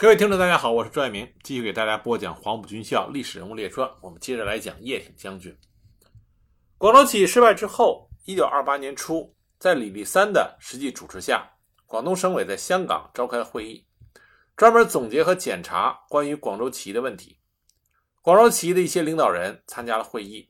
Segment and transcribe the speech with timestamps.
[0.00, 3.90] 各位听众，大家好，我是朱爱明，继续给大家播讲黄埔军校历史人物列传。
[4.00, 5.52] 我们接着来讲叶挺将军。
[6.76, 11.50] 广州起义失败之后，一九二八年初，在李立三的实际主持下，
[11.84, 13.84] 广东省委在香港召开会议，
[14.56, 17.40] 专门总结和检查关于广州起义的问题。
[18.22, 20.48] 广州起义的一些领导人参加了会议，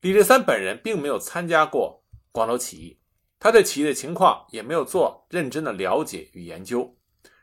[0.00, 2.98] 李立三本人并没有参加过广州起义，
[3.38, 6.96] 他对起义的情况也没有做认真的了解与研究。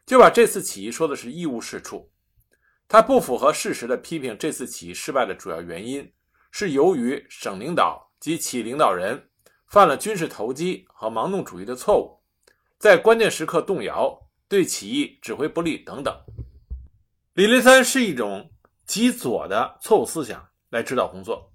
[0.10, 2.12] 就把这次起义说的是一无是处，
[2.88, 6.11] 他不符合事实的批评这次起义失败的主要原因
[6.50, 9.30] 是由于省领导及起义领导人
[9.68, 12.24] 犯了军事投机和盲动主义的错误，
[12.80, 16.11] 在关键时刻动摇，对起义指挥不力等等。
[17.36, 18.50] 李立三是一种
[18.88, 21.54] 极左的错误思想来指导工作，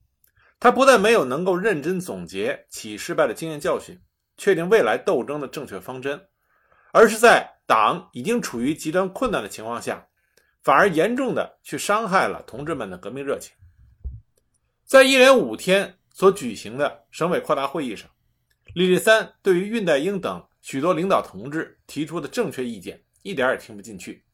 [0.61, 4.01] 他不但没有能够认真总结起义失败的经验教训，
[4.37, 6.29] 确定未来斗争的正确方针。
[6.95, 10.07] 而是在党已经处于极端困难的情况下，
[10.63, 13.53] 反而严重的去伤害了同志们的革命热情。
[14.85, 18.09] 在一连五天所举行的省委扩大会议上，
[18.75, 24.25] 李立三对于恽代英等许多领导同志提出的正确意见一点也听不进去，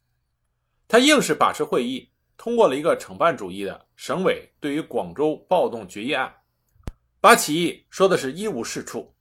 [0.86, 6.30] 他硬是把持会议，通过了一个惩办主义的省委对于广州暴动决议案，
[7.22, 9.14] 把起义说的是一无是处。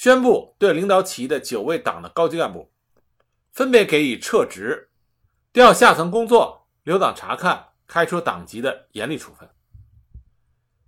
[0.00, 2.72] 宣布对领导起义的九位党的高级干部，
[3.52, 4.88] 分别给予撤职、
[5.52, 9.46] 调下层工作、留党察看、开除党籍的严厉处分。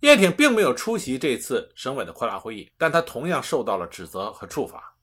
[0.01, 4.97] 叶挺并没有出席这次省委的扩大会议，但他同样受到了指责和处罚。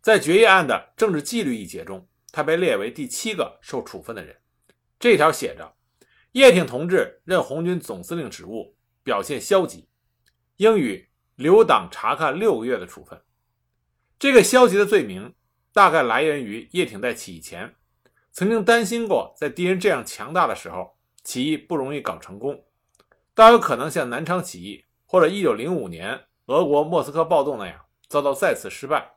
[0.00, 4.36] 在决议案的政治纪律一节中，他被列为第七个受处分的人。
[5.00, 5.74] 这条写着
[6.30, 9.88] ：“叶挺同志任红军总司令职务，表现消极，
[10.58, 13.20] 应予留党察看六个月的处分。”
[14.18, 15.32] 这个消极的罪名
[15.72, 17.76] 大概来源于叶挺在起义前
[18.32, 22.64] 曾经担心过，在敌人这样强大的时候，起义不容易搞成功，
[23.34, 29.08] 大有可能像南昌起义或者1905年俄国莫斯科暴动那样遭到再次失败，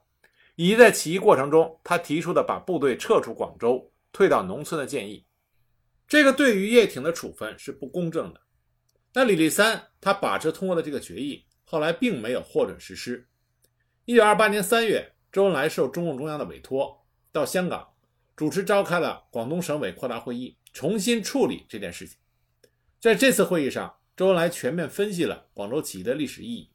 [0.56, 5.26] 以及在起义过程中他提出的把部队撤出广州、退到农村的建议。
[6.08, 8.42] 这个对于叶挺的处分是不公正的。
[9.12, 13.28] 但李立三他把持通过的这个决议，后来并没有获准实施。
[14.12, 17.94] 一九二八年三月，周恩来受中共中央的委托，到香港
[18.36, 22.18] 主持召开了广东省委扩大会议，重新处理这件事情。
[23.00, 26.70] 在这次会议上，周恩来全面分析了广州起义的历史意义，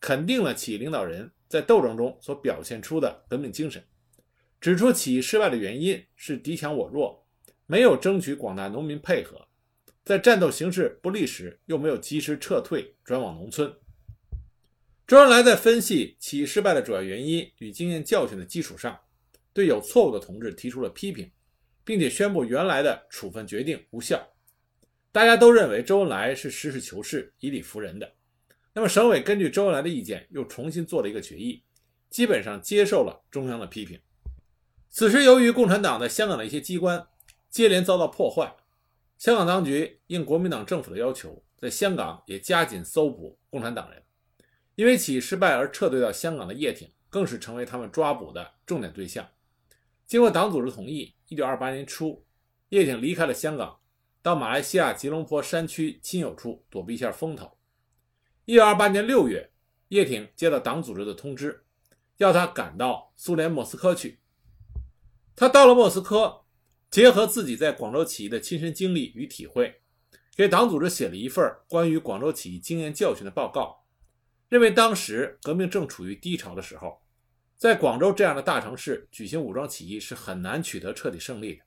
[0.00, 3.80] 肯定了起义领导人在斗争中所表现出的革命精神，
[4.60, 7.24] 指出起义失败的原因是敌强我弱，
[7.66, 9.46] 没有争取广大农民配合，
[10.04, 13.72] 在战斗形势不利时又没有及时撤退，转往农村。
[15.06, 18.98] 周恩来在分析起义失败的主要原因与经验教训的基础上，
[19.52, 21.30] 对有错误的同志提出了批评，
[21.84, 24.26] 并且宣布原来的处分决定无效。
[25.12, 28.10] 大家都认为周恩来是实事求是、以理服人的。
[28.72, 31.62] 那么，省委根据周恩来的意见，又重新做了一个决议，
[32.08, 34.00] 基本上接受了中央的批评。
[34.88, 37.06] 此时，由于共产党在香港的一些机关
[37.50, 38.56] 接连遭到破坏，
[39.18, 44.02] 香港当局应国民党政府的要求，在香港也加紧搜捕共产党人。
[44.76, 49.28] 因为起义失败而撤退到香港的叶挺，更是成为他们抓捕的重点对象。
[50.06, 52.24] 经过党组织同意，1928年初，
[52.70, 53.78] 叶挺离开了香港，
[54.20, 57.56] 到马来西亚吉隆坡山区亲友处躲避一下风头。
[58.46, 59.50] 1928年6月，
[59.88, 61.64] 叶挺接到党组织的通知，
[62.16, 64.18] 要他赶到苏联莫斯科去。
[65.36, 66.42] 他到了莫斯科，
[66.90, 69.80] 结合自己在广州起义的亲身经历与体会，
[70.36, 73.83] 给党组织写了一份关于广州起义经验教训的报告。
[74.54, 77.02] 认为当时革命正处于低潮的时候，
[77.56, 81.64] 在广州这样的大城市举行武装起义是很难取得彻底胜利的。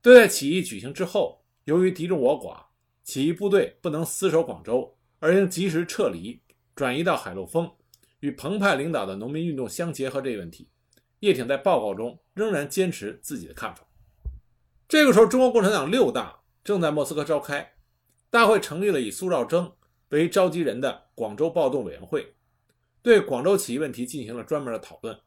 [0.00, 2.66] 对待起义举行之后，由于敌众我寡，
[3.02, 6.40] 起义部队不能死守广州，而应及时撤离，
[6.76, 7.68] 转移到海陆丰，
[8.20, 10.68] 与彭湃领导的农民运动相结合这一问题，
[11.18, 13.82] 叶挺在报告中仍然坚持自己的看法。
[14.86, 17.72] 这个时候，中国共产党六大正在莫斯科召开，
[18.30, 19.72] 大会成立了以苏兆征。
[20.10, 22.34] 为召集人的广州暴动委员会，
[23.02, 25.18] 对广州起义问题进行了专门的讨论。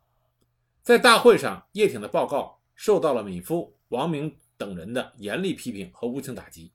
[0.82, 6.72] 在大会上，叶挺的报告受到了米夫、王明等人的严厉批评和无情打击。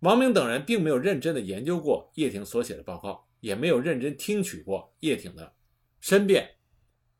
[0.00, 5.54] 王明等人并没有认真的研究过叶挺所写的报告，也没有认真听取过叶挺的
[6.00, 6.56] 申辩，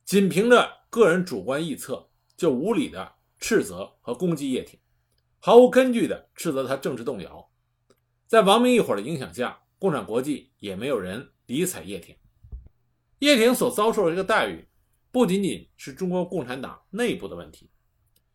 [0.04, 4.78] 仅凭着个人主观臆测，就无理的斥责和攻击叶挺，
[5.38, 7.48] 毫无根据的斥责他政治动摇。
[8.26, 9.60] 在王明一伙的影响下。
[9.84, 12.16] 共产国际也没有人理睬叶挺，
[13.18, 14.66] 叶挺所遭受的这个待遇，
[15.10, 17.70] 不仅仅是中国共产党内部的问题，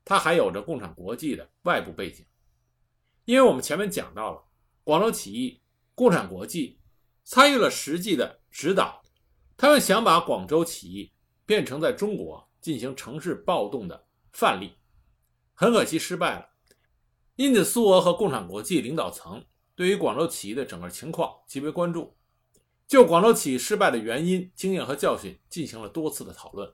[0.06, 2.24] 他还有着共产国际的外部背景。
[3.25, 4.44] 因为我们前面讲到了
[4.84, 5.60] 广州起义，
[5.96, 6.80] 共产国际
[7.24, 9.02] 参与了实际的指导，
[9.57, 11.12] 他们想把广州起义
[11.48, 14.74] 变成在中国进行城市暴动的范例，
[15.56, 16.48] 很可惜失败了。
[17.38, 19.44] 因此，苏俄和共产国际领导层
[19.80, 22.14] 对于广州起义的整个情况极为关注，
[22.86, 26.70] 就广州起义失败的原因、经验和教训进行了多次的讨论。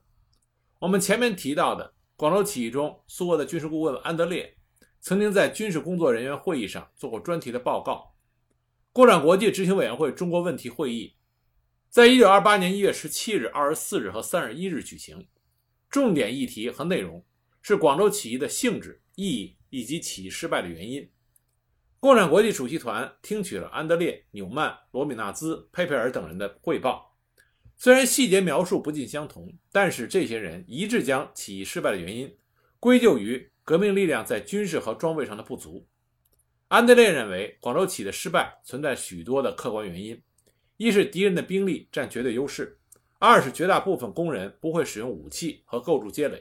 [0.79, 4.57] 我们前面提到的广州起义中，苏俄的军事顾问安德烈。
[5.01, 8.15] 曾经在军事工作人员会议上做过专题的报告。
[8.91, 11.13] 共产国际执行委员会中国问题会议，
[11.91, 15.27] 在一九二八年一月十七日、二十四日和三十一日举行。
[15.91, 17.23] 重点议题和内容
[17.61, 21.07] 是广州起义的性质、意义以及起义失败的原因。
[22.05, 27.15] 共产国际主席团听取了安德烈、纽曼、罗米纳兹、佩佩尔等人的汇报，
[27.77, 32.37] 虽然细节描述不尽相同，但是这些人一致将起义失败的原因
[32.79, 33.49] 归咎于。
[33.63, 35.87] 革命力量在军事和装备上的不足，
[36.67, 40.21] 安德烈认为广州起义的失败存在许多的客观原因：
[40.77, 42.77] 一是敌人的兵力占绝对优势；
[43.17, 46.37] 二是绝大部分工人不会使用武器和构筑街垒；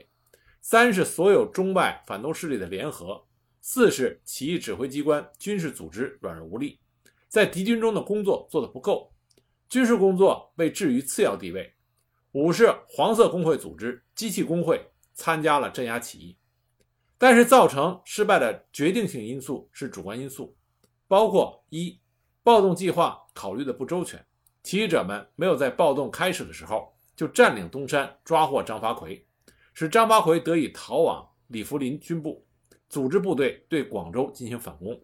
[0.61, 3.27] 三是所有中外反动势力的联合；
[3.67, 6.79] 四是起义指挥机关军事组织软弱无力，
[7.29, 9.11] 在敌军中的工作做得不够，
[9.71, 11.73] 军事工作被置于次要地位；
[12.33, 16.37] 五是黄色工会组织机器工会参加了镇压起义。
[17.17, 20.55] 但是造成失败的决定性因素是主观因素，
[21.09, 21.99] 包括一，
[22.43, 24.23] 暴动计划考虑的不周全，
[24.63, 29.27] 起义者们没有在暴动开始的时候就占领东山，抓获张发奎，
[29.73, 32.47] 使张发奎得以逃往李福林军部，
[32.89, 34.95] 组织部队对广州进行反攻；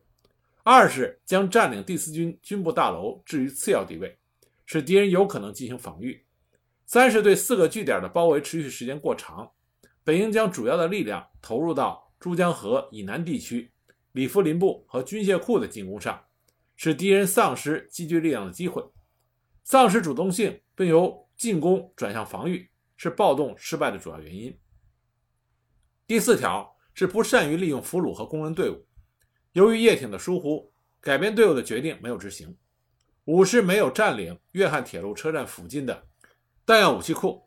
[0.62, 4.19] 二是将占领第四军军部大楼置于次要地位，
[4.67, 6.15] 使敌人有可能进行防御；
[6.87, 9.50] 三是对四个据点的包围持续时间过长，
[10.05, 12.09] 本应将主要的力量投入到。
[12.21, 13.73] 珠江河以南地区，
[14.12, 16.23] 李福林部和军械库的进攻上，
[16.76, 18.85] 使敌人丧失积聚力量的机会，
[19.65, 22.69] 丧失主动性，并由进攻转向防御，
[22.99, 24.55] 是暴动失败的主要原因。
[26.06, 28.87] 第四条是不善于利用俘虏和工人队伍，
[29.52, 30.70] 由于叶挺的疏忽，
[31.00, 32.55] 改变队伍的决定没有执行。
[33.25, 36.06] 五是没有占领粤汉铁路车站附近的
[36.67, 37.43] 弹药武器库。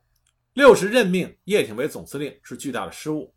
[0.53, 3.31] 六是任命叶挺为总司令是巨大的失误。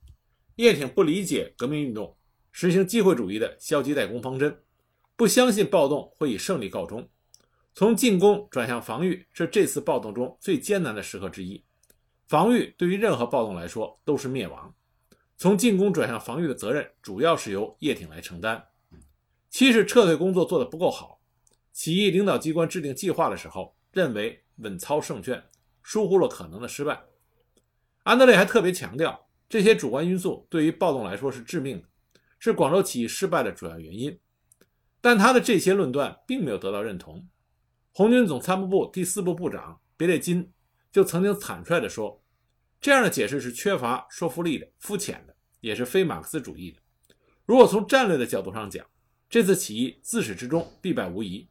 [0.55, 2.17] 叶挺不理解革命运动，
[2.51, 4.59] 实行机会主义的消极怠工方针，
[5.17, 7.07] 不相信暴动会以胜利告终。
[7.75, 11.63] 从进攻转向防御是这次暴动中最艰难的时刻之一。
[12.27, 14.75] 防御对于任何暴动来说都是灭亡。
[15.37, 18.67] 从进攻转向防御的责任主要是由叶挺来承担。
[19.51, 21.21] 七是撤退工作做得不够好。
[21.73, 25.45] 起义领导机关制定计划的时候认为稳操胜券，
[25.83, 27.03] 疏忽了可能的失败。
[28.05, 29.29] 安德烈还特别强调。
[29.49, 31.87] 这些主观因素对于暴动来说是致命的，
[32.41, 34.19] 是广州起义失败的主要原因。
[35.01, 37.29] 但他的这些论断并没有得到认同。
[37.93, 40.53] 红军总参谋部第四部部长别列金
[40.91, 42.21] 就曾经坦率地说
[42.81, 46.79] ：“这样的解释是缺乏说服力的、肤浅的，也是非马克思主义的。
[47.45, 48.87] 如果从战略的角度上讲，
[49.29, 51.49] 这次起义自始至终必败无疑，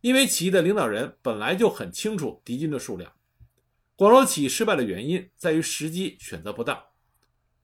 [0.00, 3.12] 因为起义的领导人本来就很清楚敌军的数量。
[3.96, 6.80] 广州起义失败的原因在于时机选择不当。”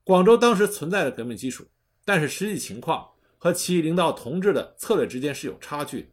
[0.03, 1.67] 广州当时存在着革命基础，
[2.05, 3.09] 但是实际情况
[3.39, 6.09] 和起义领导同志的策略之间是有差距的。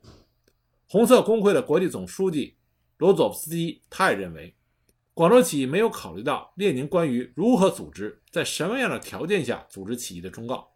[0.88, 2.56] 红色工会的国际总书记
[2.98, 4.56] 罗佐夫斯基他也认为，
[5.14, 10.72] 广州起义没有考虑到列宁关于如何组织、在什么样的条件下组织起义的忠告，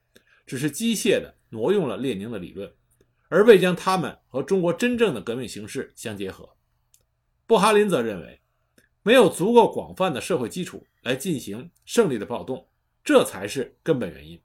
[0.45, 2.71] 只是机械地挪用了列宁的理论，
[3.29, 6.49] 而未将他们和中国真正的革命形势相结合。
[7.47, 8.41] 布哈林则认为，
[9.03, 12.67] 没有足够广泛的社会基础来进行胜利的暴动。
[13.03, 14.41] 这才是根本原因。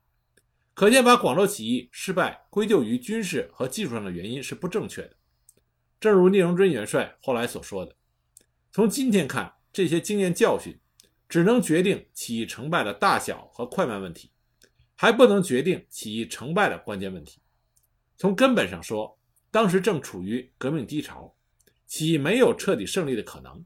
[0.74, 5.16] 可见，把广州起义失败归咎于军事和技术上的原因是不正确的。
[5.98, 7.96] 正如聂荣臻元帅后来所说的
[8.70, 10.78] ：“从今天看，这些经验教训
[11.28, 14.30] 只能决定起义成败的大小和快慢问题，
[14.96, 17.40] 还不能决定起义成败的关键问题。
[18.16, 19.18] 从根本上说，
[19.50, 21.34] 当时正处于革命低潮，
[21.86, 23.64] 起义没有彻底胜利的可能。”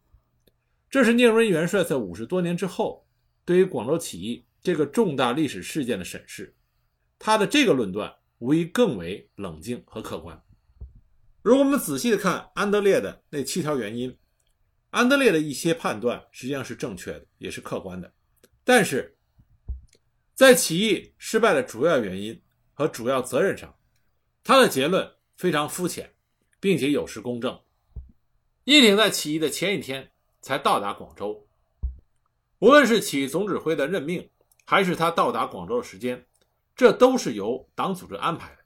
[0.90, 3.04] 这是聂荣臻元帅在五十多年之后
[3.44, 4.44] 对于广州起义。
[4.62, 6.56] 这个重大历史事件的审视，
[7.18, 10.42] 他的这个论断无疑更为冷静和客观。
[11.42, 14.16] 如果我们仔细的看安德烈的那七条原因，
[14.94, 18.12] 安德烈的一些判断实际上是正确的，也是客观的。
[18.62, 19.16] 但是，
[20.36, 22.40] 在起义失败的主要原因
[22.72, 23.74] 和主要责任上，
[24.44, 26.14] 他的结论非常肤浅，
[26.60, 27.60] 并且有失公正。
[28.66, 30.08] 叶挺在起义的前一天
[30.40, 31.44] 才到达广州，
[32.60, 34.30] 无论是起义总指挥的任命。
[34.66, 36.24] 还是他到达广州的时间，
[36.74, 38.64] 这都是由党组织安排的。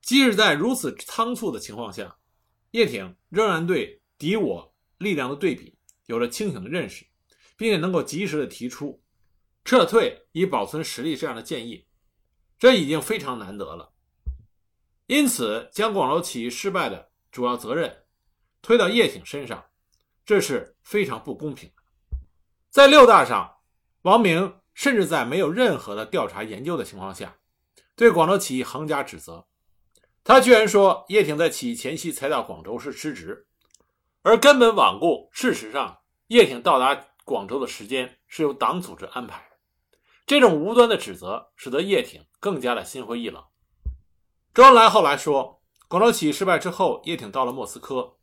[0.00, 2.16] 即使在如此仓促的情况下，
[2.72, 7.06] 叶挺仍然对敌我力量的对比有了清醒的认识，
[7.56, 9.02] 并且能够及时的提出
[9.64, 11.86] 撤退以保存实力这样的建议，
[12.58, 13.92] 这已经非常难得了。
[15.06, 18.04] 因此，将广州起义失败的主要责任
[18.60, 19.64] 推到叶挺身上，
[20.26, 21.82] 这是非常不公平的。
[22.68, 23.56] 在六大上，
[24.02, 27.38] 王明甚至在没有任何的调查研究的情况下，
[27.96, 29.46] 对广州起义横加指责。
[30.22, 33.46] 他居然说叶挺在起义前夕才到广州是失职，
[34.28, 39.56] 而根本罔顾事实上叶挺到达广州的时间是由党组织安排的。
[40.26, 43.42] 这种无端的指责使得叶挺更加的心灰意冷。
[44.52, 48.18] 周恩来后来说，广州起义失败之后，叶挺到了莫斯科，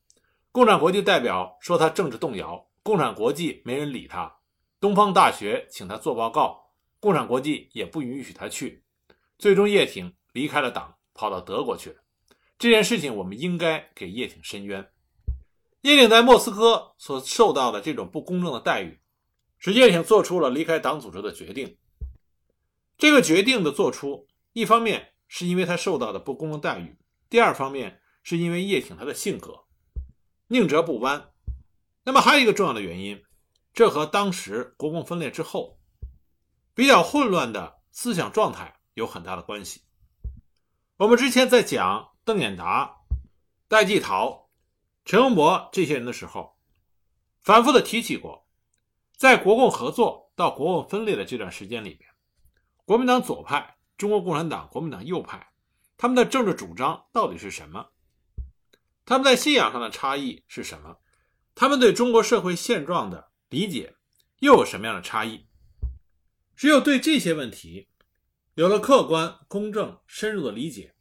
[0.52, 4.32] 共产国际代表说他政治动摇，共产国际没人理他，
[4.80, 6.70] 东方大学请他做报告，
[7.00, 8.84] 共产国际也不允许他去，
[9.40, 11.96] 最终叶挺离开了党，跑到德国去了。
[12.60, 14.88] 这件事情我们应该给叶挺申冤。
[15.94, 19.00] 叶挺在莫斯科所受到的这种不公正的待遇，
[19.58, 21.78] 使叶挺做出了离开党组织的决定。
[22.98, 25.12] 这个决定的做出，一方面。
[25.28, 26.96] 是因为他受到的不公正待遇，
[27.32, 29.66] 第二方面是因为叶挺他的性格
[30.48, 31.32] 宁折不弯。
[32.04, 33.24] 那么还有一个重要的原因，
[33.74, 35.80] 这和当时国共分裂之后
[36.76, 39.82] 比较混乱的思想状态有很大的关系。
[40.98, 42.98] 我们之前在讲邓演达、
[43.68, 44.45] 戴季陶、
[45.06, 46.58] 陈永博这些人的时候，
[47.40, 48.48] 反复的提起过，
[49.16, 52.10] 在国共合作到国共分裂的这段时间里边，
[52.84, 53.74] 国民党左派。
[53.98, 55.54] 中国共产党、国民党右派，
[55.96, 57.92] 他们的政治主张到底是什么？
[59.06, 60.98] 他们在信仰上的差异是什么？
[61.54, 63.96] 他们对中国社会现状的理解
[64.40, 65.48] 又有什么样的差异？
[66.58, 67.88] 只有对这些问题
[68.56, 70.94] 有了客观、公正、深入的理解，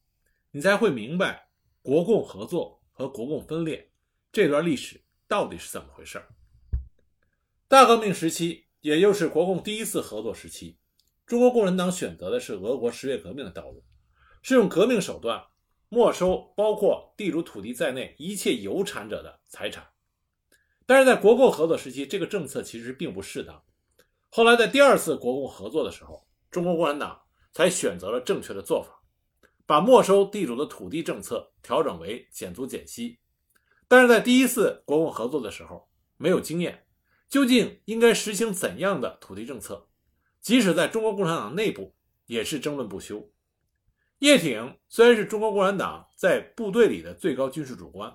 [0.52, 1.48] 你才会明白
[1.82, 3.90] 国共合作和国共分裂
[4.34, 6.20] 这段历史到底是怎么回事。
[7.68, 10.76] 大革命时期，也就是国共第一次合作时期。
[11.24, 13.84] 中国共产党选择的是俄国十月革命的道路，
[14.42, 15.40] 是用革命手段
[15.88, 19.86] 没收包括地主土地在内一切有产者的财产。
[20.84, 23.62] 但是在国共合作时期，这个政策其实并不适当。
[24.30, 27.22] 后来在第二次国共合作的时候，中国共产党
[27.52, 29.00] 才选择了正确的做法，
[29.64, 33.20] 把没收地主的土地政策调整为减租减息。
[33.88, 36.86] 但是在第一次国共合作的时候，没有经验，
[37.28, 39.88] 究竟应该实行怎样的土地政策？
[40.40, 41.94] 即使在中国共产党内部，
[42.26, 43.30] 也是争论不休。
[44.20, 48.14] 叶挺虽然是中国共产党在部队里的最高军事主官，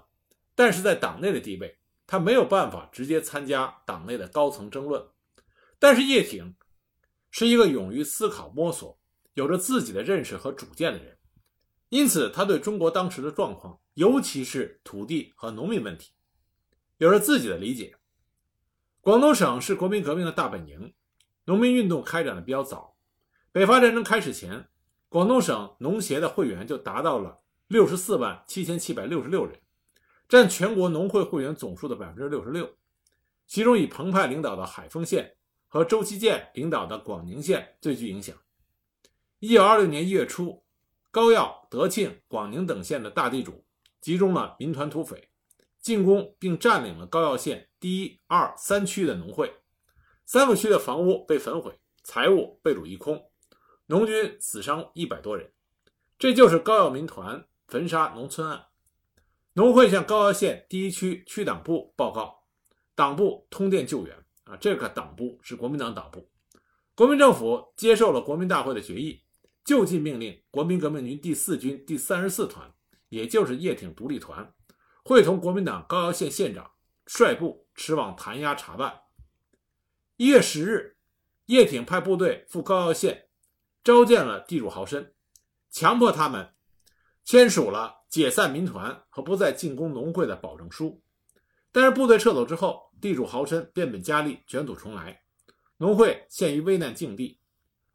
[0.56, 5.06] 但是在党内的地位，他没有办法直接参加党内的高层争论。
[5.78, 6.56] 但是叶挺
[7.30, 9.00] 是一个勇于思考、摸索、
[9.36, 11.18] 有着自己的认识和主见的人，
[11.90, 16.14] 因此他对中国当时的状况，尤其是土地和农民问题，
[17.00, 17.98] 有着自己的理解。
[19.02, 20.94] 广东省是国民革命的大本营。
[21.44, 22.96] 农民运动开展的比较早，
[23.52, 24.70] 北伐战争开始前，
[25.10, 29.60] 广东省农协的会员就达到了六十四万七千七百六十六人，
[30.30, 32.78] 占全国农会会员总数的百分之六十六。
[33.48, 35.36] 其中以彭湃领导的海丰县
[35.68, 38.34] 和周其建领导的广宁县最具影响。
[39.40, 40.64] 一九二六年一月初，
[41.12, 43.66] 高要、德庆、广宁等县的大地主
[44.02, 45.30] 集中了民团土匪，
[45.80, 49.54] 进攻并占领了高要县第一、二、三区的农会。
[50.26, 53.32] 三个区的房屋被焚毁，财物被掳一空，
[53.88, 55.52] 农军死伤一百多人。
[56.18, 58.66] 这就是高要民团焚杀农村案。
[59.54, 62.44] 农会向高要县第一区区党部报告，
[62.96, 64.16] 党部通电救援。
[64.44, 66.28] 啊，这个党部是国民党党部。
[66.96, 69.22] 国民政府接受了国民大会的决议，
[69.64, 72.74] 就近命令国民革命军第四军第三十四团，
[73.10, 74.54] 也就是叶挺独立团，
[75.04, 76.72] 会同国民党高要县县长
[77.06, 79.02] 率部驰往谭押查办。
[80.16, 80.98] 一月十日，
[81.46, 83.28] 叶挺派部队赴高要县，
[83.84, 85.12] 召见了地主豪绅，
[85.70, 86.54] 强迫他们
[87.24, 91.02] 签署了解散民团和不再进攻农会的保证书。
[91.72, 95.22] 但是部队撤走之后，地主豪绅变本加厉，卷土重来，
[95.78, 97.40] 农会陷于危难境地。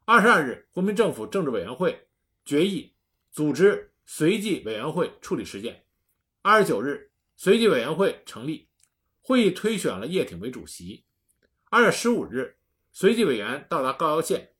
[0.05, 2.07] 二十二日，国民政府政治委员会
[2.43, 2.95] 决议
[3.31, 5.85] 组织随即委员会处理事件。
[6.41, 8.69] 二十九日，随即委员会成立，
[9.21, 11.03] 会议推选了叶挺为主席。
[11.69, 12.57] 二月十五日，
[12.91, 14.53] 随即委员到达高要县，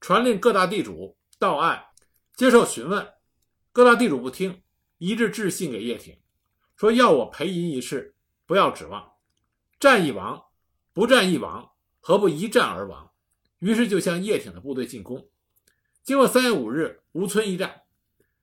[0.00, 1.86] 传令各大地主到案
[2.34, 3.14] 接受询问。
[3.72, 4.62] 各大地主不听，
[4.98, 6.18] 一致致信给叶挺，
[6.74, 9.12] 说要我赔银一事，不要指望。
[9.78, 10.46] 战一亡，
[10.92, 13.12] 不战亦亡，何不一战而亡？
[13.60, 15.30] 于是就向叶挺的部队进攻。
[16.02, 17.82] 经过三月五日吴村一战，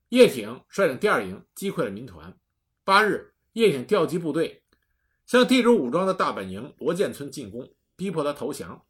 [0.10, 2.38] 叶挺率领第二营击溃了民团。
[2.84, 4.64] 八日，叶挺调集部队
[5.26, 8.86] 向地主武装的大本营罗建村进攻，逼迫他投降。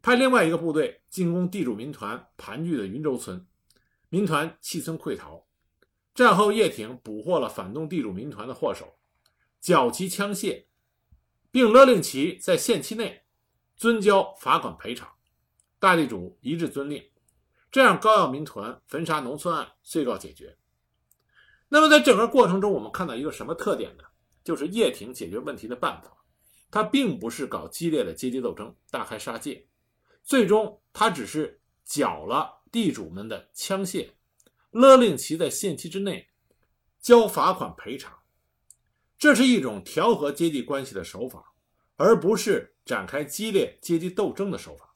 [0.00, 3.46] 派另外一个部队进攻地主民团盘踞的云州村，
[4.08, 5.46] 民团弃村溃逃。
[6.14, 8.98] 战后，叶挺捕获了反动地主民团的祸首，
[9.60, 10.64] 缴其枪械，
[11.50, 13.22] 并勒令其在限期内
[13.76, 15.08] 遵交罚款赔偿。
[15.78, 17.02] 大地主一致遵令，
[17.70, 20.56] 这样高要民团焚杀农村案遂告解决。
[21.68, 24.04] 那么，在整个过程中，我们看到一个什么特点呢？
[24.42, 26.10] 就是叶挺解决问题的办法，
[26.70, 29.68] 他并不是搞激烈的阶级斗争，大开杀戒。
[30.22, 34.12] 最终，他只是缴了地主们的枪械，
[34.70, 36.30] 勒令其在限期之内
[37.00, 38.18] 交罚款赔偿。
[39.18, 41.52] 这是一种调和阶级关系的手法，
[41.96, 44.94] 而不是展开激烈阶级斗争的手法。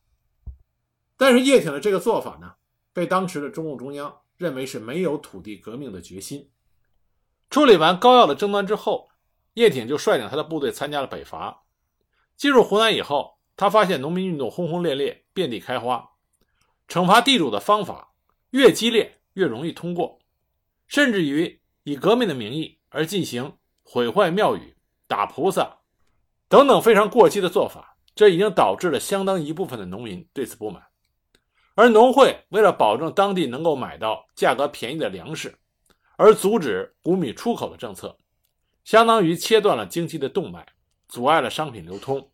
[1.18, 2.54] 但是叶挺的这个做法呢，
[2.92, 6.50] 被当时的中共中央认为是没有土地革命的决心。
[7.50, 9.10] 处理完高要的争端之后，
[9.54, 11.64] 叶挺就率领他的部队参加了北伐。
[12.36, 13.38] 进入湖南以后。
[13.54, 16.12] 他发现农民运动轰轰烈烈，遍地开花，
[16.88, 18.14] 惩罚地主的方法
[18.50, 20.18] 越激烈越容易通过，
[20.88, 24.74] 甚至于以革命的名义而进行毁坏庙宇、
[25.06, 25.80] 打菩萨
[26.48, 30.82] 等等非常过激的做法，这已经导致了相当一部分的农民对此不满。
[31.74, 35.54] 而农会为了保证当地能够买到价格便宜的粮食，
[36.16, 38.16] 而阻止谷米出口的政策，
[38.84, 40.66] 相当于切断了经济的动脉，
[41.08, 42.30] 阻碍了商品流通。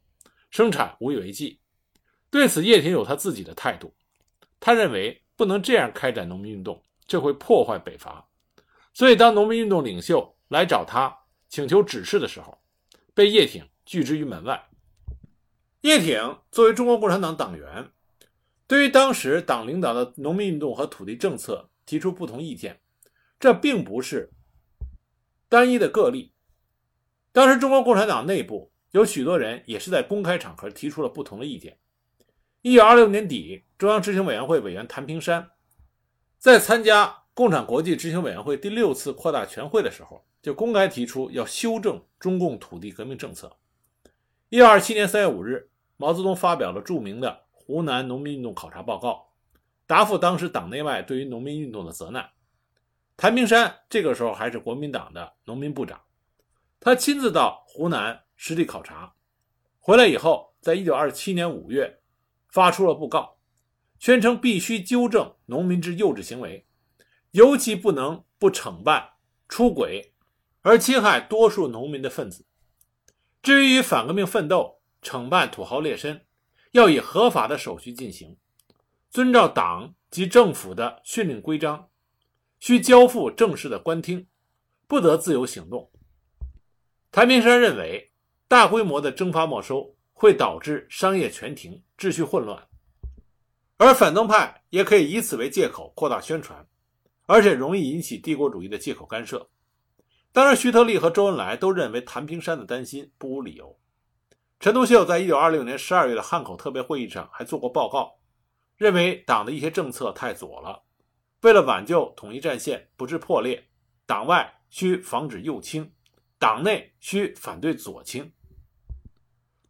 [0.50, 1.60] 生产无以为继，
[2.30, 3.94] 对此叶挺有他自己的态度。
[4.58, 8.26] 他认为不能这样开展农民运动，这会破坏北伐。
[8.94, 11.16] 所以，当农民运动领袖来找他
[11.48, 12.58] 请求指示的时候，
[13.14, 14.68] 被叶挺拒之于门外。
[15.82, 17.88] 叶挺作为中国共产党党员，
[18.68, 22.78] 对于当时党领导的农民运动和土地政策提出不同意见，
[23.40, 24.30] 这并不是
[25.48, 26.32] 单一的个例。
[27.32, 28.70] 当时中国共产党内部。
[28.92, 31.76] 有许多人也是在公开场合提出了不同的意见。
[32.62, 35.50] 一九二六年底，中央执行委员会委员谭平山
[36.38, 43.58] 在参加共产国际执行委员会第六次扩大全会的时候，就公开提出要修正中共土地革命政策。
[44.48, 47.28] 一九二七年三月五日，毛泽东发表了著名的
[47.68, 49.28] 《湖南农民运动考察报告》，
[49.86, 52.30] 答复当时党内外对于农民运动的责难。
[53.14, 56.00] 谭平山这个时候还是国民党的农民部长，
[56.80, 58.24] 他亲自到湖南。
[58.40, 59.12] 实地考察
[59.80, 62.00] 回来以后，在一九二七年五月
[62.48, 63.36] 发出了布告，
[63.98, 66.64] 宣称必须纠正农民之幼稚行为，
[67.32, 69.10] 尤其不能不惩办
[69.48, 70.14] 出轨
[70.62, 72.46] 而侵害多数农民的分子。
[73.42, 76.20] 至于反革命奋斗、惩办土豪劣绅，
[76.72, 78.36] 要以合法的手续进行，
[79.10, 81.88] 遵照党及政府的训令规章，
[82.58, 84.26] 需交付正式的官厅，
[84.86, 85.90] 不得自由行动。
[87.10, 88.06] 谭平山认为。
[88.50, 92.66] 大规模的征发没收会导致商业全停、秩序混乱，
[93.76, 96.66] 而反动派也可以以此为借口扩大宣传，
[97.26, 99.50] 而且容易引起帝国主义的借口干涉。
[100.32, 103.78] 当然，徐特立和周恩来都认为谭平山的担心不无理由。
[104.60, 108.18] 陈独秀在一九二六年十二月的汉口特别会议上还做过报告，
[108.76, 110.82] 认为党的一些政策太左了，
[111.42, 113.68] 为了挽救统一战线不致破裂，
[114.04, 115.92] 党外需防止右倾，
[116.40, 118.32] 党内需反对左倾。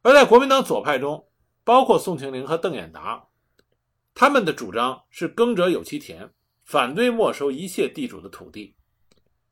[0.00, 1.28] 而在国民党左派中，
[1.64, 3.28] 包括宋庆龄和邓演达，
[4.14, 6.32] 他们的主张是“耕者有其田”，
[6.64, 8.74] 反对没收一切地主的土地。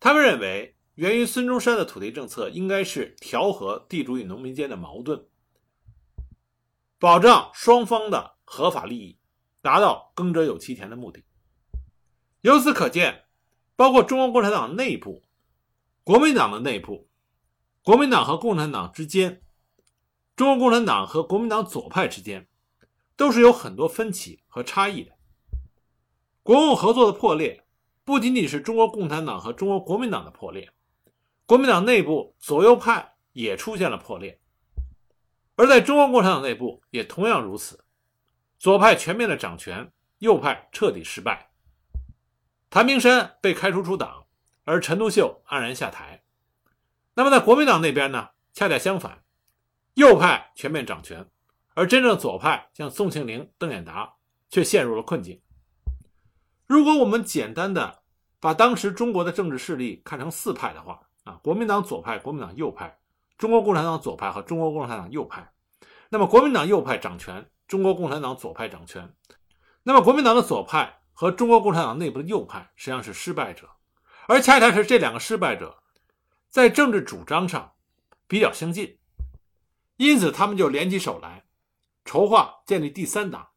[0.00, 5.26] 他们认为，源于孙中山的土地政策应该是调和地主与农民间的矛盾，
[6.98, 9.18] 保障双方的合法利益，
[9.60, 11.22] 达到“耕者有其田”的目的。
[12.40, 13.26] 由此可见，
[13.76, 15.22] 包括中国共产党内部、
[16.02, 17.10] 国民党的内部、
[17.82, 19.42] 国民党和共产党之间。
[20.34, 22.46] 中国共产党和国民党左派之间，
[23.16, 25.12] 都是有很多分歧和差异的。
[26.42, 27.66] 国共合作的破裂，
[28.04, 30.70] 不仅仅是中国共产党和中国国民党的破裂，
[31.46, 34.40] 国民党内部左右派也出现了破裂。
[35.54, 37.84] 而在中国共产党内部也同样如此，
[38.58, 41.50] 左派全面的掌权，右派彻底失败。
[42.68, 44.26] 谭平山被开除出党，
[44.64, 46.24] 而陈独秀黯然下台。
[47.14, 48.30] 那么在国民党那边呢？
[48.52, 49.22] 恰恰相反。
[49.94, 51.30] 右派全面掌权，
[51.74, 54.14] 而真正左派像宋庆龄、邓演达
[54.50, 55.40] 却陷入了困境。
[56.66, 58.02] 如果我们简单的
[58.40, 62.98] 把当时中国的政治势力看成四派的话，啊，国民党左派、国民党右派、
[63.36, 65.52] 中国共产党左派和中国共产党右派，
[66.08, 69.12] 那么国民党右派掌权中国共产党左派掌权。
[69.82, 73.68] 那么，国民党的左派和中国共产党内部的右派实际上是失败者，
[74.28, 75.82] 而恰恰是这两个失败者
[76.48, 77.72] 在政治主张上
[78.28, 78.98] 比较相近，
[79.96, 81.44] 因此他们就联起手来，
[82.04, 83.48] 筹划建立第三党，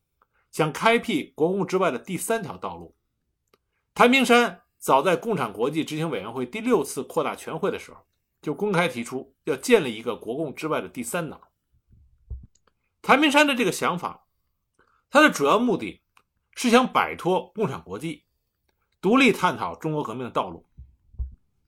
[0.52, 2.96] 想开辟国共之外的第三条道路。
[3.94, 8.00] 谭平山早在共产国际执行委员会第六次扩大全会的时候，
[8.42, 11.40] 就公开提出要建立一个国共之外的第三党。
[13.02, 14.26] 谭平山的这个想法，
[15.12, 16.02] 他的主要目的。
[16.56, 18.26] 是想摆脱共产国际，
[19.00, 20.68] 独立探讨中国革命的道路。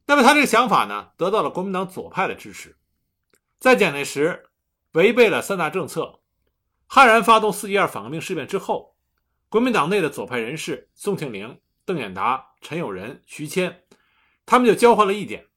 [0.06, 2.76] 那么他这个想法呢，得到了国民党左派的支持。
[3.58, 4.50] 在蒋介石
[4.92, 6.20] 违背了三大政策，
[6.88, 8.98] 悍然发动四一二反革命事变之后，
[9.48, 13.84] 国民党内的左派人士宋庆龄、邓演达、陈友仁、徐谦，
[14.46, 15.48] 他们就交换了意见，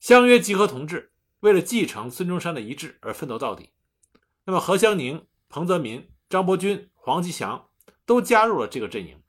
[0.00, 3.70] 相约集合同志，为了继承孙中山的遗志而奋斗到底。
[4.44, 7.66] 那么何香凝、彭泽民、张伯钧、黄吉祥。
[8.06, 9.22] 都加入了这个阵营，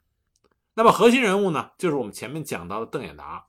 [0.74, 3.46] 那么核心人物呢，就是我们前面讲到的邓演达。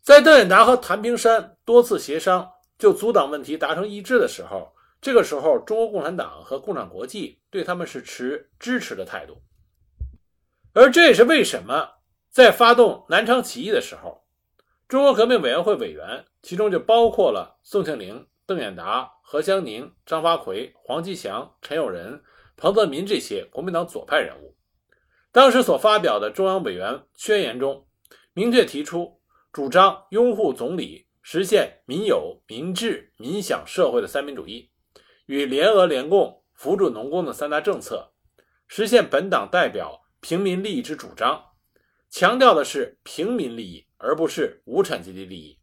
[0.00, 9.42] 在邓演达和谭平山多次协商就阻挡问题达成一致的时候，这个时候中国共产党和共产国际对他们是持支持的态度，
[10.72, 11.94] 而这也是为什么
[12.36, 14.22] 在发动南昌起义的时候，
[14.88, 22.22] 中国革命委员会委员，其中就包括了宋庆龄、邓演达、何香凝、张发奎、黄吉祥、陈友仁。
[22.54, 24.54] 彭泽民这些国民党左派人物，
[25.32, 27.86] 当时所发表的中央委员宣言中，
[28.34, 29.18] 明确提出
[29.50, 34.70] 主张拥护总理实现民有、民治、民享社会的三民主义，
[35.24, 38.12] 与联俄联共扶助农工的三大政策，
[38.68, 41.45] 实现本党代表平民利益之主张，
[42.18, 45.58] 强调的是平民利益，而不是无产阶级利益。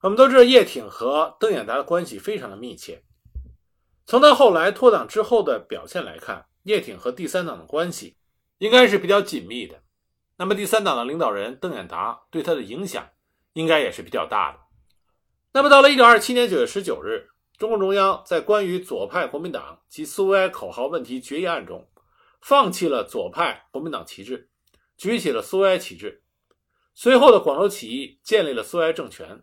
[0.00, 3.02] 我们都知道叶挺和邓演达的关系非常的密切。
[4.06, 8.16] 从他后来脱党之后的表现来看，叶挺和第三党的关系
[8.56, 9.82] 应该是比较紧密的。
[10.38, 13.10] 那么，第三党的领导人邓演达对他的影响
[13.52, 14.60] 应该也是比较大的。
[15.52, 21.86] 那么，到了一九二七年九月十九日，中共中央在关于左派国民党及苏维埃口号问题决议案中，
[22.40, 24.48] 放弃了左派国民党旗帜，
[25.00, 26.22] 举起了苏维埃旗帜。
[26.94, 29.42] 随后的广州起义建立了苏维埃政权，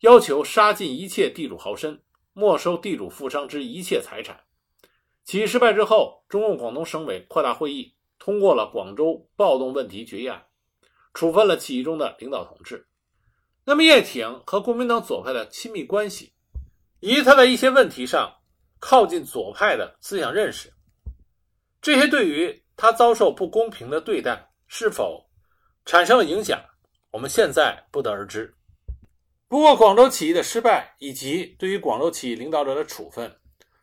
[0.00, 1.98] 要求杀尽一切地主豪绅。
[2.34, 4.38] 没收地主富商之一切财产。
[5.24, 10.46] 起义失败之后，中共广东省委扩大会议通过了《广州暴动问题决议案》，
[11.14, 12.86] 处分了起义中的领导同志。
[13.64, 16.34] 那么，叶挺和国民党左派的亲密关系，
[17.00, 18.36] 以及他在一些问题上
[18.78, 20.70] 靠近左派的思想认识，
[21.80, 25.28] 这些对于他遭受不公平的对待是否
[25.84, 26.64] 产生了影响，
[27.10, 28.54] 我们现在不得而知。
[29.48, 33.36] 不过，广州起义的失败以及对于广州起义领导者的处分，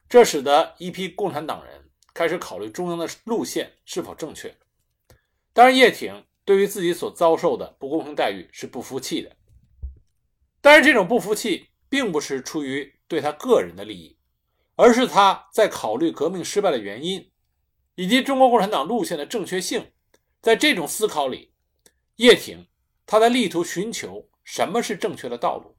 [0.08, 4.56] 这使得一批共产党人开始考虑中央的路线是否正确。
[5.52, 9.30] 当然，叶挺对于自己所遭受的不公平待遇是不服气的。
[10.62, 14.18] 但是，这种不服气并不是出于对他个人的利益，
[14.78, 17.30] 而是他在考虑革命失败的原因
[17.96, 19.86] 以及中国共产党路线的正确性。
[20.48, 21.52] 在这种思考里，
[22.16, 22.66] 叶挺
[23.06, 24.30] 他在力图寻求。
[24.46, 25.76] 什么是正确的道路？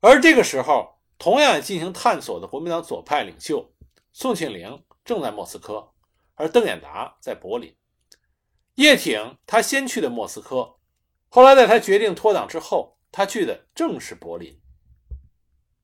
[0.00, 3.74] 而这个时候，同样进行探索的国民党左派领袖
[4.10, 5.92] 宋庆龄正在莫斯科，
[6.34, 7.76] 而邓演达在柏林。
[8.76, 10.76] 叶挺他先去的莫斯科，
[11.28, 14.58] 后来在他决定脱党之后，他去的正是柏林。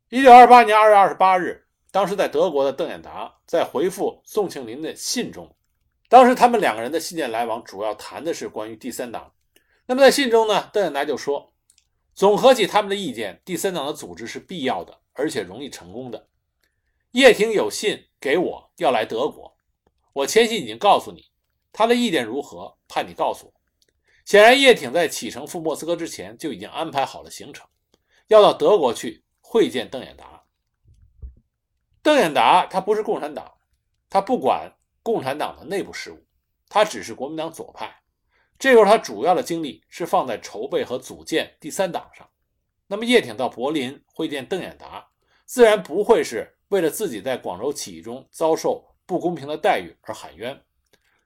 [0.09, 5.55] 一九二八年二月二十八日，当时在德国的邓演达在回复宋庆龄的信中，
[6.09, 9.33] 当时他们两个人的信件来往主要谈的是关于第三党。
[9.87, 11.53] 那么在信中呢，邓演达就说，
[12.15, 16.29] 总合起他们的意见，第三党的组织是必要的，而且容易成功的。
[17.13, 19.57] 叶挺有信给我要来德国，
[20.13, 21.31] 我前信已经告诉你，
[21.73, 23.53] 他的意见如何，盼你告诉我。
[24.25, 27.67] 显然，叶挺在启程赴莫斯科之前就已经安排好了行程，
[28.27, 30.43] 要到德国去会见邓演达。
[32.03, 33.55] 邓演达他不是共产党，
[34.11, 34.73] 他不管
[35.07, 36.19] 共产党的内部事务，
[36.69, 38.03] 他只是国民党左派。
[38.59, 42.29] 这时候，他主要的精力是放在筹备和组建第三党上。
[42.89, 45.07] 那么，叶挺到柏林会见邓演达，
[45.45, 50.61] 自然不会是为了自己在广州起义中遭受不公平的待遇而喊冤，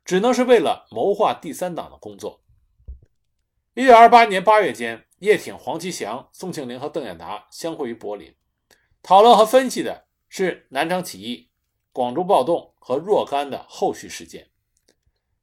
[0.05, 2.43] 只能是为了谋划第三党的工作。
[3.73, 8.37] 一九二八年八月间，叶挺、黄其祥、宋庆龄和邓演达相会于柏林，
[9.03, 11.49] 讨论和分析的是南昌起义、
[11.93, 14.51] 广州暴动和若干的后续事件，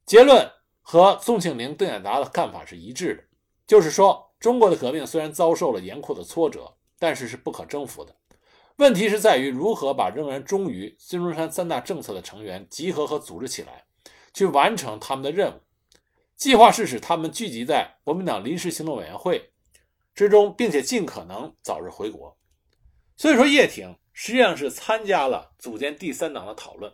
[0.04, 0.52] 结论。
[0.90, 3.22] 和宋庆龄、邓演达的看法是一致的，
[3.66, 8.16] 就是说，中国的革命虽然遭受了严酷的挫折，但是是不可征服的。
[8.76, 13.84] 问题是在于如何把仍然忠于孙中山三大政策的成员集合和组织起来，
[14.32, 15.60] 去完成他们的任务。
[16.36, 19.52] 计划是使他们聚集在国民党临时行动委员会
[20.14, 22.34] 之中，并且尽可能早日回国。
[23.14, 26.90] 所以说，叶挺实际上是参加了组建第三党的讨论，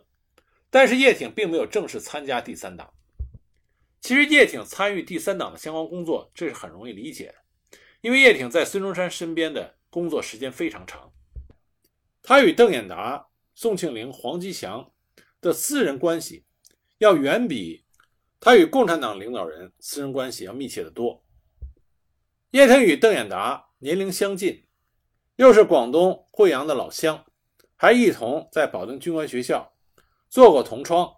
[0.69, 2.93] 但是叶挺并没有正式参加第三党。
[4.01, 11.11] 其实，叶挺参与第三党的相关工作，这是很容易理解的，因为叶挺在孙中山身边的工作时间非常长。
[12.21, 14.91] 他与邓演达、宋庆龄、黄吉祥
[15.41, 16.45] 的私人关系，
[16.99, 17.83] 要远比
[18.39, 21.23] 他与共产党领导人私人关系要密切得多。
[22.51, 24.67] 叶挺与邓演达年龄相近，
[25.35, 27.25] 又是广东惠阳的老乡，
[27.75, 29.74] 还一同在保定军官学校
[30.35, 31.15] 做过同窗。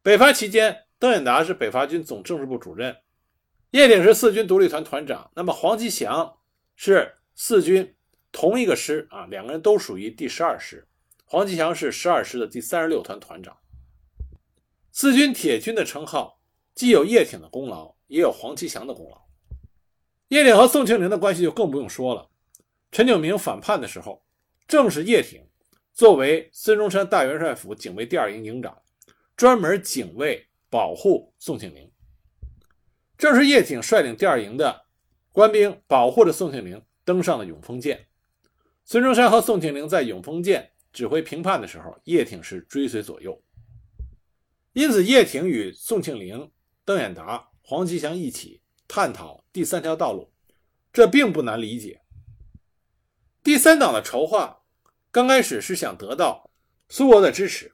[0.00, 2.96] 北伐期间，邓演达是北伐军总政治部主任，
[3.72, 6.38] 叶挺是四军独立团团长，那么黄吉祥
[6.74, 7.94] 是四军。
[8.32, 10.88] 同一个师啊，两个人都属于第十二师，
[11.26, 13.54] 黄吉祥是十二师的第三十六团团长。
[14.90, 16.40] 四军铁军的称号，
[16.74, 19.20] 既有叶挺的功劳，也有黄吉祥的功劳。
[20.28, 22.30] 叶挺和宋庆龄的关系就更不用说了。
[22.90, 24.24] 陈炯明反叛的时候，
[24.66, 25.46] 正是叶挺
[25.98, 28.80] 作为孙中山大元帅府警卫第二营营长，
[29.36, 31.90] 专门警卫保护宋庆龄。
[33.16, 34.84] 正是叶挺率领第二营的
[35.32, 38.06] 官兵保护着宋庆龄登上了永丰舰。
[38.84, 43.42] 孙中山和宋庆龄在永丰舰指挥平叛的时候，叶挺是追随左右。
[44.74, 46.48] 因此，叶挺与宋庆龄、
[46.84, 50.30] 邓演达、黄吉祥一起探讨第三条道路，
[50.92, 52.02] 这并不难理解。
[53.42, 54.57] 第三党的筹划
[55.10, 56.50] 刚开始是想得到
[56.88, 57.72] 苏俄的支持，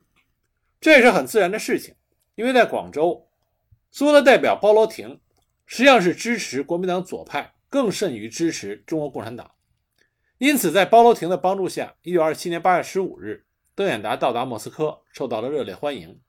[0.81, 1.95] 这也是很自然的事情，
[2.37, 3.29] 因为在广州，
[3.91, 5.21] 苏俄的代表包罗廷
[5.67, 9.51] 实际上是支持国民党左派，更甚于支持中国共产党。
[10.39, 16.21] 因此，在包罗廷的帮助下，1927年8月15日，邓演达到达莫斯科，受到了热烈欢迎。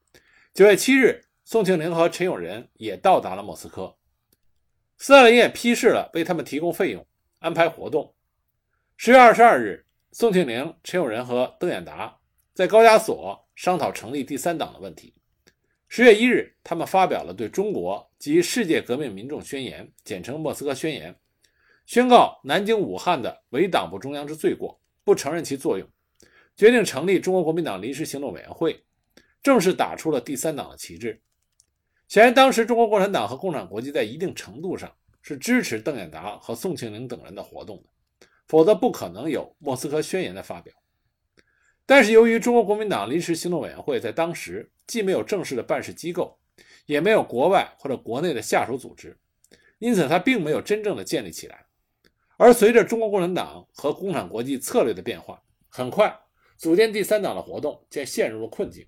[0.54, 3.98] 9月7日，宋庆龄和陈友仁也到达了莫斯科，
[4.98, 7.06] 斯大林也批示了为他们提供费用、
[7.40, 8.16] 安排活动。
[8.98, 9.85] 10月22日，
[10.18, 12.18] 宋庆龄、陈友仁和邓演达
[12.54, 15.14] 在高加索商讨成立第三党的问题。
[15.90, 21.12] 10月1日，他们发表了对中国及世界革命民众宣言，简称《莫斯科宣言》。
[21.86, 25.86] 宣告南京、武汉的伪党部中央之罪过，不承认其作用，
[26.56, 28.86] 决定成立中国国民党临时行动委员会，
[29.44, 31.22] 正式打出了第三党的旗帜。
[32.08, 34.90] 显然，当时中国共产党和共产国际在一定程度上
[35.22, 37.84] 是支持邓演达和宋庆龄等人的活动的，
[38.48, 40.74] 否则不可能有莫斯科宣言的发表。
[41.86, 46.40] 但是，由于中国国民党临时行动委员会在当时既没有正式的办事机构，
[46.86, 49.18] 也没有国外或者国内的下属组织，
[49.80, 51.66] 因此它并没有真正的建立起来。
[52.38, 56.14] 而随着中国共产党和共产国际策略的变化，很快
[56.58, 58.86] 组建第三党的活动便陷入了困境。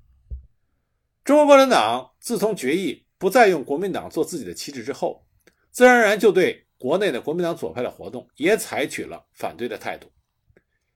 [1.23, 5.25] 中国共产党自从决议不再用国民党做自己的旗帜之后，
[5.71, 10.11] 自然而然就对国内的国民党左派的活动也采取了反对的态度，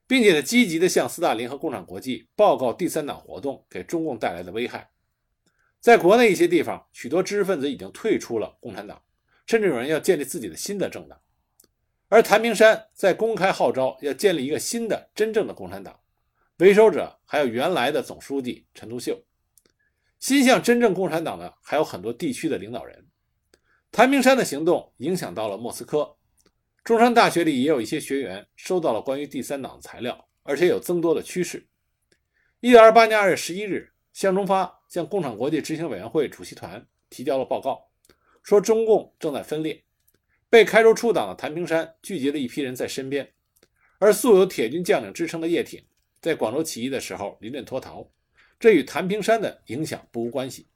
[0.06, 4.90] 并且呢积极地向斯大林和共产国际报告第三党活动给中共带来的危害。
[5.80, 9.02] 在国内一些地方，许多知识分子已经退出了共产党，
[9.46, 11.20] 甚至有人要建立自己的新的政党。
[12.08, 15.98] 而谭平山在公开号召要建立一个新的真正的共产党，
[16.58, 19.20] 为首者还有原来的总书记陈独秀，
[20.20, 23.04] 心向真正共产党的还有很多地区的领导人。
[23.92, 26.16] 谭平山的行动影响到了莫斯科，
[26.82, 31.68] 中山大学里也有一些学员收到了关于第三党的材料，而且有增多的趋势。
[32.60, 37.86] 一九二八年二月十一日，向忠发向共产国际执行委员会主席团提交了报告，
[38.42, 39.84] 说中共正在分裂。
[40.48, 43.30] 被开除出党的谭平山聚集了一批人在身边，
[43.98, 45.84] 而素有铁军将领之称的叶挺，
[46.22, 48.10] 在广州起义的时候临阵脱逃，
[48.58, 50.66] 这与谭平山的影响不无关系。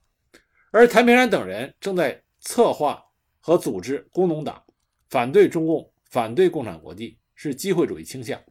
[0.71, 3.03] 而谭平山等人正在策划
[3.47, 4.61] 和组织工农党，
[5.09, 8.43] 反对中共，反对共产国际，是机会主义倾向。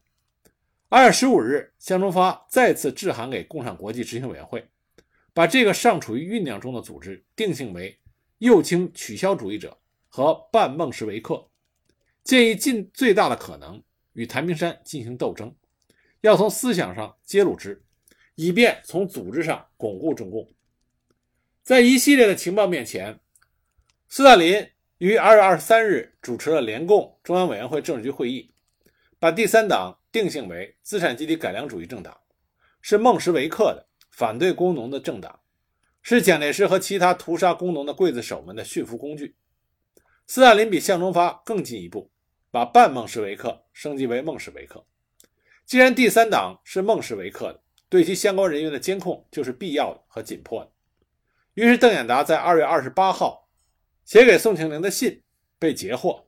[0.87, 4.65] 二月十五日，向忠发再次致函给共产国际执行委员会，
[5.33, 7.99] 把这个尚处于酝酿中的组织定性为
[8.37, 9.77] 右倾取消主义者。
[10.07, 11.45] 和半孟什维克
[12.23, 15.53] 建议尽最大的可能与谭平山进行斗争，
[16.21, 17.83] 要从思想上揭露之，
[18.35, 20.49] 以便从组织上巩固中共。
[21.63, 23.19] 在一系列的情报面前，
[24.07, 24.65] 斯大林
[24.99, 28.53] 于二月二十三日主持了联共中央委员会政治局会议，
[29.19, 32.17] 把第三党定性为资产阶级改良主义政党，
[32.79, 35.41] 是孟什维克的反对工农的政党，
[36.01, 39.35] 是蒋介石和其他屠杀工农的刽子手们的驯服工具。
[40.27, 42.09] 斯大林比向忠发更进一步，
[42.49, 44.85] 把半孟什维克升级为孟什维克，
[45.65, 50.71] 既然第三党是孟什维克的，对其相关人员的监控就是必要的和紧迫的。
[51.55, 53.44] 于是，邓演达在二月二十八号
[54.05, 55.19] 写给宋庆龄的信
[55.57, 56.27] 被截获，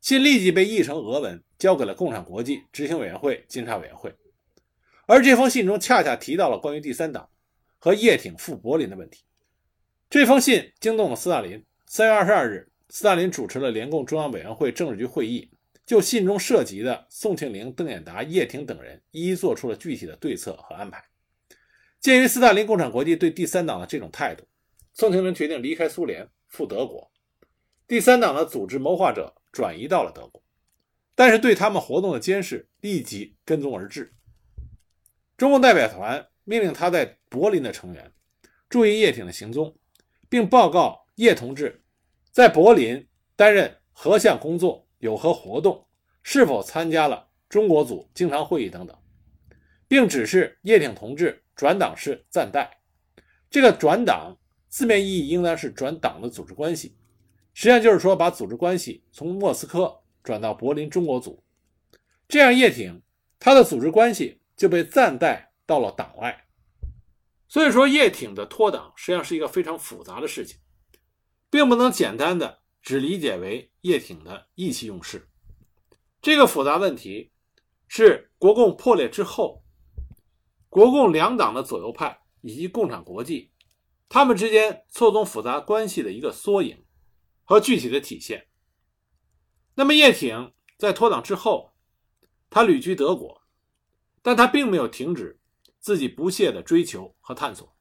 [0.00, 4.12] 信立即被译成俄文，交给了共产国际执行委员会监察委员会。
[5.06, 7.28] 而这封信中恰恰提到了关于第三党
[7.78, 9.22] 和叶挺赴柏林的问题。
[10.10, 11.64] 这封信惊动了斯大林。
[11.86, 15.48] 三月二十二日，斯大林主持了联共中央委员会政治局会议，
[15.86, 21.00] 就信中涉及的宋庆龄、邓演达、叶挺等人一一做出了具体的对策和安排。
[22.00, 24.44] 鉴于斯大林共产国际对第三党的这种态度，
[24.92, 27.12] 宋庆龄决定离开苏联赴德国。
[27.86, 30.42] 第三党的组织谋划者转移到了德国，
[31.14, 34.10] 但是对他们活动的监视立即跟踪而至。
[35.36, 38.10] 中共代表团命令他在柏林的成员
[38.70, 39.76] 注意叶挺的行踪，
[40.30, 41.84] 并报告叶同志
[42.32, 45.86] 在柏林担任何项工作、有何活动、
[46.22, 48.96] 是否参加了中国组经常会议等等，
[49.86, 52.78] 并指示叶挺同志转党是暂代。
[53.50, 54.34] 这个转党
[54.68, 56.96] 字面意义应当是转党的组织关系，
[57.54, 61.42] 实际上就是说把组织关系从莫斯科转到柏林中国组，
[62.28, 63.02] 这样叶挺
[63.38, 66.44] 他的组织关系就被暂代到了党外。
[67.48, 70.58] 所以说，叶挺的脱党实际上是一个非常复杂的事情，
[71.48, 75.28] 并不能简单的只理解为叶挺的意气用事。
[76.20, 77.30] 这个复杂问题
[77.86, 79.62] 是国共破裂之后，
[80.68, 83.52] 国共两党的左右派以及共产国际
[84.08, 86.84] 他们之间错综复杂关系的一个缩影
[87.44, 88.48] 和具体的体现。
[89.74, 91.72] 那么，叶挺在脱党之后，
[92.50, 93.42] 他旅居德国，
[94.22, 95.38] 但他并没有停止。
[95.78, 97.76] 自己不懈的追求和探索，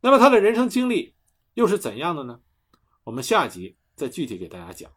[0.00, 1.16] 那么他的人生经历
[1.54, 2.40] 又是怎样的呢？
[3.02, 4.92] 我们下集再具体给大家讲。